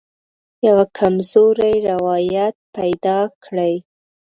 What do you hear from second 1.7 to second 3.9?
روایت پیدا کړي.